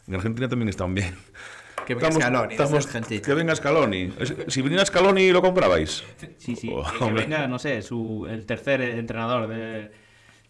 [0.07, 1.15] en Argentina también están bien.
[1.85, 3.21] Que venga Scaloni, desde Argentina.
[3.21, 4.11] que venga Scaloni.
[4.49, 6.03] Si viniera Scaloni, ¿lo comprabais?
[6.37, 6.69] Sí, sí.
[6.69, 9.89] Oh, que venga, no sé, su, el tercer entrenador de.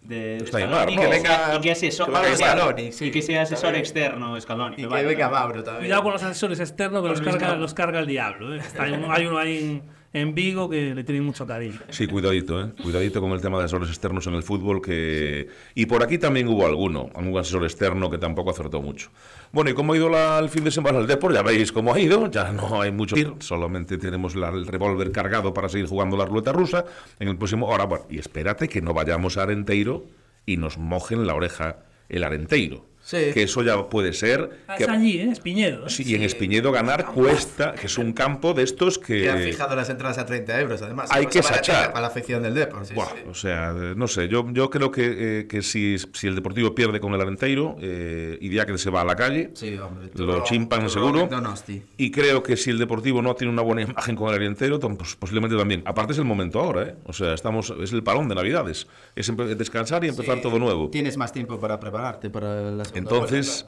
[0.01, 3.05] De que, venga- y que asesor, que venga Scaloni, sí.
[3.05, 4.75] y que sea asesor externo Scaloni.
[4.75, 5.05] Y que vale.
[5.05, 5.85] venga Mauro también.
[5.85, 8.55] Cuidado con los asesores externos que los carga, los carga el diablo.
[8.55, 8.61] ¿eh?
[8.79, 9.81] Hay, uno, hay uno ahí
[10.21, 11.79] en, Vigo que le tiene mucho cariño.
[11.89, 12.71] Sí, cuidadito, ¿eh?
[12.81, 15.47] Cuidadito con el tema de asesores externos en el fútbol que...
[15.75, 19.09] Y por aquí también hubo alguno, algún asesor externo que tampoco acertó mucho.
[19.51, 21.33] Bueno, ¿y cómo ha ido la- el fin de semana el Depor?
[21.33, 24.67] Ya veis cómo ha ido, ya no hay mucho que ir, solamente tenemos la- el
[24.67, 26.85] revólver cargado para seguir jugando la ruleta rusa
[27.19, 27.71] en el próximo...
[27.71, 30.05] Ahora, bueno, y espérate que no vayamos a Arenteiro
[30.45, 31.77] y nos mojen la oreja
[32.09, 32.85] el Arenteiro.
[33.07, 33.31] Sí.
[33.33, 34.49] Que eso ya puede ser...
[34.67, 35.29] Ah, que- Es allí, ¿eh?
[35.31, 35.87] Es Piñedo.
[35.87, 35.89] ¿eh?
[35.89, 39.21] Sí, y en Espiñedo ganar cuesta, que es un campo de estos que...
[39.21, 41.09] Que han fijado las entradas a 30 euros, además.
[41.13, 41.87] Hay que sachar.
[41.93, 42.85] Para la afición del Depor.
[42.85, 43.13] sí, Buah, sí.
[43.29, 46.99] O sea, no sé, yo, yo creo que, eh, que si, si el Deportivo pierde
[46.99, 49.51] con el Arenteiro, eh, iría que se va a la calle.
[49.53, 50.09] Sí, hombre.
[50.15, 51.27] Lo turrón- chimpan turrón seguro.
[51.27, 51.81] Donosti.
[51.95, 55.15] Y creo que si el Deportivo no tiene una buena imagen con el Arenteiro, pues
[55.15, 55.81] posiblemente también.
[55.85, 56.95] Aparte es el momento ahora, ¿eh?
[57.05, 58.85] O sea, estamos, es el parón de Navidades.
[59.15, 60.89] Es descansar y empezar Sí, todo nuevo.
[60.89, 63.65] Tienes más tiempo para prepararte para la segunda Entonces,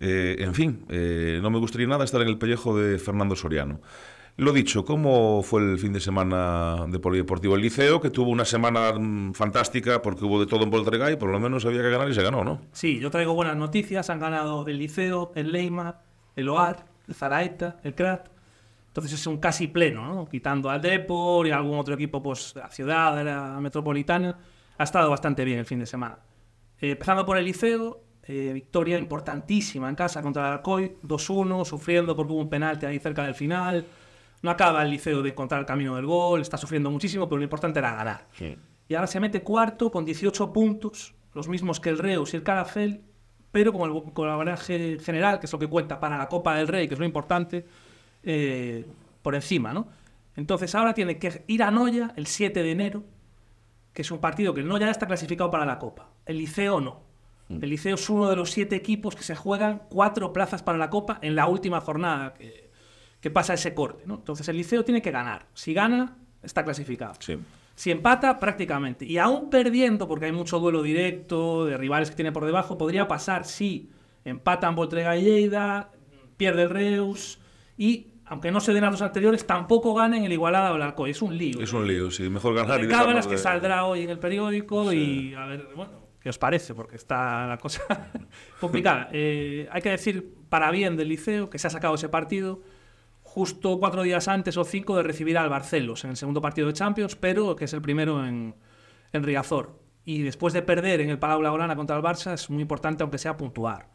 [0.00, 3.80] eh, en fin, eh, no me gustaría nada estar en el pellejo de Fernando Soriano.
[4.38, 7.54] Lo dicho, ¿cómo fue el fin de semana de Polideportivo?
[7.54, 11.30] El Liceo, que tuvo una semana mm, fantástica porque hubo de todo en Voltregay, por
[11.30, 12.60] lo menos había que ganar y se ganó, ¿no?
[12.72, 14.10] Sí, yo traigo buenas noticias.
[14.10, 16.00] Han ganado el Liceo, el Leima,
[16.36, 18.28] el OAR, el Zaraeta, el CRAT.
[18.88, 20.28] Entonces es un casi pleno, ¿no?
[20.28, 24.38] Quitando al Depor y algún otro equipo, pues, de la ciudad, de la metropolitana.
[24.76, 26.18] ha estado bastante bien el fin de semana.
[26.78, 32.16] Eh, empezando por el Liceo, eh, victoria importantísima en casa contra el Alcoy, 2-1, sufriendo
[32.16, 33.86] porque hubo un penalti ahí cerca del final.
[34.42, 37.44] No acaba el Liceo de encontrar el camino del gol, está sufriendo muchísimo, pero lo
[37.44, 38.26] importante era ganar.
[38.88, 42.42] Y ahora se mete cuarto con 18 puntos, los mismos que el Reus y el
[42.42, 43.02] Carafel,
[43.52, 46.88] pero con el colaboraje general, que es lo que cuenta para la Copa del Rey,
[46.88, 47.64] que es lo importante,
[48.22, 48.84] eh,
[49.22, 49.88] por encima, ¿no?
[50.34, 53.04] Entonces ahora tiene que ir a Noya el 7 de enero,
[53.92, 56.10] que es un partido que el Noya ya está clasificado para la Copa.
[56.26, 57.05] El Liceo no.
[57.48, 60.90] El Liceo es uno de los siete equipos que se juegan cuatro plazas para la
[60.90, 62.70] Copa en la última jornada que,
[63.20, 64.04] que pasa ese corte.
[64.06, 64.14] ¿no?
[64.16, 65.46] Entonces el Liceo tiene que ganar.
[65.54, 67.14] Si gana, está clasificado.
[67.20, 67.38] Sí.
[67.76, 69.04] Si empata, prácticamente.
[69.04, 73.06] Y aún perdiendo, porque hay mucho duelo directo de rivales que tiene por debajo, podría
[73.06, 73.90] pasar si
[74.24, 75.92] empatan Voltrega y Lleida,
[76.36, 77.38] pierde el Reus
[77.76, 81.10] y, aunque no se den a los anteriores, tampoco ganen el Igualada o el Alcoy.
[81.10, 81.60] Es un lío.
[81.60, 82.28] Es un lío, sí.
[82.28, 85.44] Mejor ganar y de cábalas dejarnos que de- saldrá hoy en el periódico y a
[85.46, 86.74] ver, bueno, ¿qué os parece?
[86.74, 87.84] Porque está la cosa
[88.60, 89.08] complicada.
[89.12, 92.62] Eh, hay que decir, para bien del Liceo, que se ha sacado ese partido
[93.22, 96.72] justo cuatro días antes o cinco de recibir al Barcelos en el segundo partido de
[96.72, 98.56] Champions, pero que es el primero en,
[99.12, 99.78] en Riazor.
[100.04, 103.18] Y después de perder en el Palau Blaugrana contra el Barça, es muy importante, aunque
[103.18, 103.90] sea puntuar.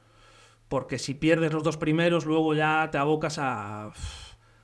[0.69, 3.91] Porque si pierdes los dos primeros, luego ya te abocas a,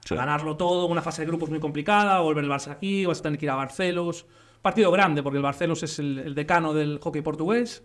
[0.05, 0.15] Sí.
[0.15, 0.85] ganarlo todo.
[0.85, 3.49] Una fase de grupos muy complicada, volver el Barça aquí, vas a tener que ir
[3.49, 4.25] a Barcelos.
[4.67, 7.83] Partido grande, porque el Barcelos es el, el decano del hockey portugués.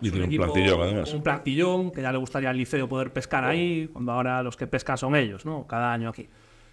[0.00, 1.12] Y tiene un equipo- plantillón, además.
[1.14, 4.66] Un plantillón que ya le gustaría al liceo poder pescar ahí, cuando ahora los que
[4.66, 5.66] pescan son ellos, ¿no?
[5.66, 6.26] Cada año aquí.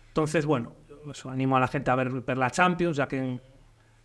[0.08, 0.74] Entonces, bueno,
[1.12, 3.42] eso, animo a la gente a ver, ver la Champions, ya que en,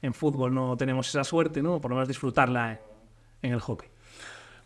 [0.03, 1.81] en fútbol no tenemos esa suerte, ¿no?
[1.81, 2.79] Por lo menos disfrutarla en,
[3.43, 3.89] en el hockey.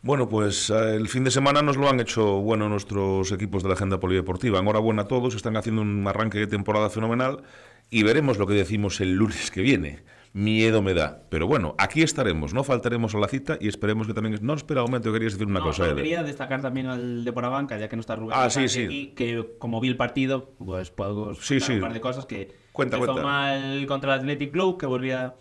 [0.02, 3.68] Bueno, pues eh, el fin de semana nos lo han hecho bueno nuestros equipos de
[3.68, 4.58] la agenda polideportiva.
[4.58, 7.42] Enhorabuena a todos, están haciendo un arranque de temporada fenomenal
[7.90, 10.00] y veremos lo que decimos el lunes que viene.
[10.32, 11.22] Miedo me da.
[11.30, 14.38] Pero bueno, aquí estaremos, no faltaremos a la cita y esperemos que también...
[14.42, 15.96] No, espera un momento, querías decir una No, cosa, Eder.
[15.96, 18.36] quería destacar también al de Porabanca, ya que no está Rubén.
[18.38, 18.84] Ah, sí, sí.
[18.84, 22.96] aquí, que como vi el partido, pues puedo Sí, un par de cosas que Cuenta,
[22.96, 23.30] empezó cuenta.
[23.30, 25.34] mal contra el Athletic Club, que volvía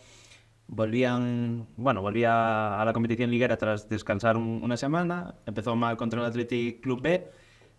[0.67, 6.21] volvían, bueno, volvía a la competición liguera tras descansar un- una semana, empezó mal contra
[6.21, 7.27] el Athletic Club B.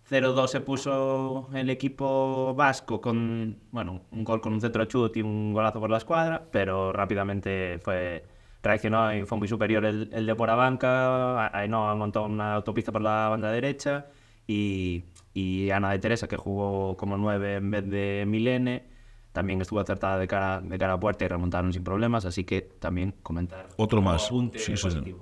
[0.09, 5.16] 0-2 se puso el equipo vasco con, bueno, un gol con un centro de chut
[5.16, 8.25] y un golazo por la escuadra, pero rápidamente fue
[8.62, 11.47] reaccionó y fue muy superior el, el de Porabanca.
[11.57, 14.07] Ainhoa montó una autopista por la banda derecha
[14.47, 18.87] y, y Ana de Teresa, que jugó como 9 en vez de Milene,
[19.33, 22.62] también estuvo acertada de cara, de cara a puerta y remontaron sin problemas, así que
[22.62, 23.69] también comentar.
[23.77, 24.27] Otro más.
[24.27, 25.14] apunte Sí, sí, sí.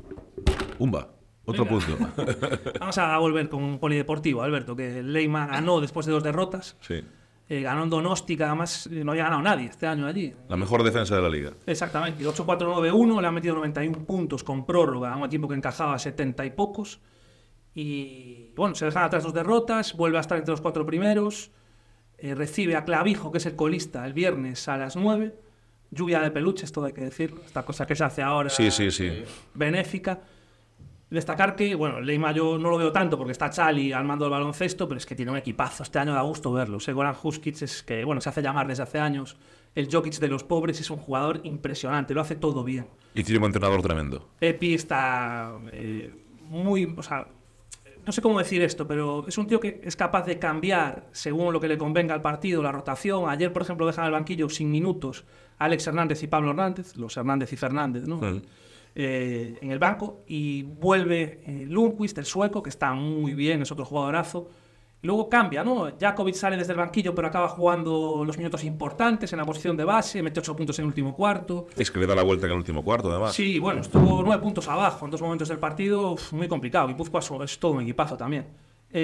[0.79, 1.09] Umba,
[1.45, 1.87] otro Venga.
[1.87, 2.71] punto.
[2.81, 6.77] Vamos a volver con un polideportivo, Alberto, que Leima ganó después de dos derrotas.
[6.81, 7.03] sí,
[7.49, 10.33] Eh, ganó en Donosti, que además eh, no había ganado nadie este año allí.
[10.49, 11.53] la mejor defensa de la liga.
[11.67, 15.99] Exactamente, y 8-4-9-1, le han metido 91 puntos con prórroga a un equipo que encajaba
[15.99, 17.01] 70 y pocos.
[17.75, 21.51] Y bueno, se dejan atrás dos derrotas, vuelve a estar entre los cuatro primeros,
[22.19, 25.35] eh, recibe a Clavijo, que es el colista, el viernes a las 9.
[25.91, 28.91] Lluvia de peluches, todo hay que decirlo, esta cosa que se hace ahora Sí, sí,
[28.91, 29.23] sí.
[29.55, 30.21] benéfica.
[31.11, 34.33] Destacar que, bueno, Leima yo no lo veo tanto porque está Chali al mando del
[34.33, 35.83] baloncesto, pero es que tiene un equipazo.
[35.83, 36.79] Este año da gusto verlo.
[36.79, 39.37] Ese Goran Huskic es que, bueno, se hace llamar desde hace años
[39.75, 40.81] el Jokic de los pobres.
[40.81, 42.87] Es un jugador impresionante, lo hace todo bien.
[43.15, 44.29] Y tiene un entrenador tremendo.
[44.41, 46.13] Epi está eh,
[46.49, 46.93] muy.
[46.97, 47.29] O sea,
[48.07, 51.53] no sé cómo decir esto, pero es un tío que es capaz de cambiar según
[51.53, 53.29] lo que le convenga al partido, la rotación.
[53.29, 55.25] Ayer, por ejemplo, dejan al banquillo sin minutos
[55.59, 58.21] a Alex Hernández y Pablo Hernández, los Hernández y Fernández, ¿no?
[58.97, 63.73] Eh, en el banco y vuelve eh, Lundqvist, el sueco, que está muy bien, es
[63.73, 64.49] otro jugadorazo.
[65.03, 65.91] Luego cambia, ¿no?
[66.01, 69.85] Jakovic sale desde el banquillo, pero acaba jugando los minutos importantes en la posición de
[69.85, 71.67] base, mete 8 puntos en el último cuarto.
[71.77, 73.35] Es que le da la vuelta en el último cuarto, además.
[73.35, 76.87] Sí, bueno, estuvo nueve puntos abajo en dos momentos del partido, uf, muy complicado.
[76.89, 78.47] Guipúzcoa es- es todo un equipazo también.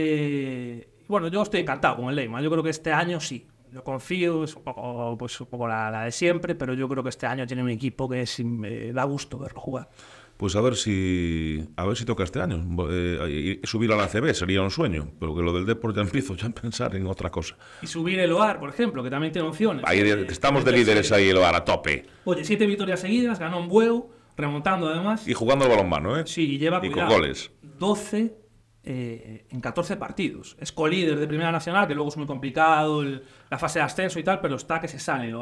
[0.04, 2.40] Eh, bueno, yo estoy encantado con el Leyma.
[2.40, 3.46] Yo creo que este año sí.
[3.72, 7.02] Yo confío, es un poco, pues, un poco la, la de siempre, pero yo creo
[7.02, 9.88] que este año tiene un equipo que es, me da gusto verlo jugar.
[10.36, 12.64] Pues a ver si a ver si toca este año.
[12.90, 16.34] Eh, subir a la CB sería un sueño, pero que lo del deporte ya empiezo
[16.34, 17.56] ya a pensar en otra cosa.
[17.82, 19.84] Y subir el OAR, por ejemplo, que también tiene opciones.
[19.86, 22.06] Ahí Eh, estamos de líderes ahí, el a tope.
[22.24, 25.28] Oye, siete victorias seguidas, ganó en Bueu, remontando además.
[25.28, 26.22] Y jugando al balonmano, ¿eh?
[26.26, 27.50] Sí, y lleva Y con goles.
[27.78, 28.34] 12
[28.84, 30.56] eh, en 14 partidos.
[30.60, 34.18] Es colíder de Primera Nacional, que luego es muy complicado, el- la fase de ascenso
[34.18, 35.32] y tal, pero está que se sale.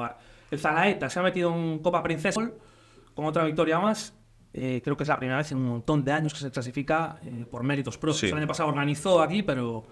[0.51, 2.51] el Zalaeta se ha metido en Copa Princesa
[3.15, 4.15] con otra victoria más.
[4.55, 7.21] Eh, creo que es la primera vez en un montón de años que se clasifica
[7.23, 8.19] eh, por méritos propios.
[8.21, 8.27] Sí.
[8.29, 9.85] El año pasado organizó aquí, pero,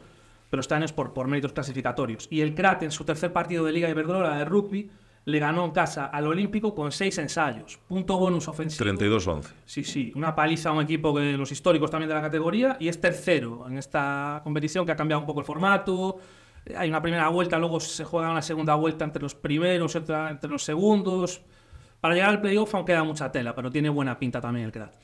[0.51, 2.27] pero este año es por, por méritos clasificatorios.
[2.31, 4.91] Y el Crat, en su tercer partido de Liga Iberdrola de rugby,
[5.27, 7.79] le ganó en casa al Olímpico con seis ensayos.
[7.89, 8.89] Punto bonus ofensivo.
[8.91, 9.45] 32-11.
[9.65, 12.87] Sí, sí, una paliza a un equipo que los históricos también de la categoría y
[12.87, 16.19] es tercero en esta competición que ha cambiado un poco el formato.
[16.77, 20.49] Hay una primera vuelta, luego se juega una segunda vuelta entre los primeros, otra entre
[20.49, 21.43] los segundos.
[22.01, 24.95] Para llegar al playoff aún queda mucha tela, pero tiene buena pinta también el Crat.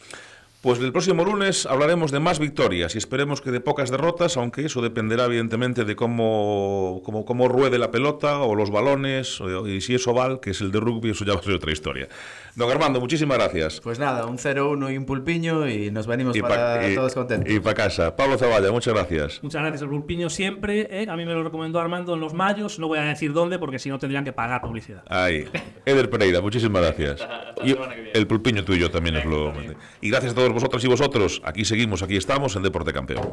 [0.62, 4.64] Pues el próximo lunes hablaremos de más victorias y esperemos que de pocas derrotas, aunque
[4.64, 9.80] eso dependerá evidentemente de cómo, cómo, cómo ruede la pelota o los balones, o- y
[9.80, 12.06] si es oval, que es el de rugby, eso ya va a ser otra historia.
[12.54, 13.80] Don Armando, muchísimas gracias.
[13.80, 17.12] Pues nada, un 0-1 y un pulpiño y nos venimos Y para pa- y- todos
[17.14, 17.52] contentos.
[17.52, 18.14] Y para casa.
[18.14, 19.40] Pablo Zavalla, muchas gracias.
[19.42, 20.86] Muchas gracias, el Pulpiño siempre.
[20.90, 21.06] ¿eh?
[21.08, 22.78] A mí me lo recomendó Armando en los mayos.
[22.78, 25.02] No voy a decir dónde porque si no tendrían que pagar publicidad.
[25.08, 25.44] Ahí.
[25.84, 27.26] Eder Pereira, muchísimas gracias.
[27.64, 27.76] Y
[28.14, 29.52] el pulpiño tuyo también es lo...
[30.00, 31.42] Y gracias a todos vosotras y vosotros.
[31.44, 33.28] Aquí seguimos, aquí estamos en Deporte Campeón.